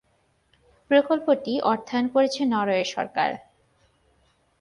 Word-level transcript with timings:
প্রকল্পটি 0.91 1.53
অর্থায়ন 1.61 2.05
করেছে 2.07 2.41
নরওয়ে 2.45 2.85
সরকার। 2.85 3.29